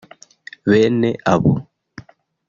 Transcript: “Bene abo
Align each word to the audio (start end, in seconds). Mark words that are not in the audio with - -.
“Bene 0.69 1.09
abo 1.33 1.53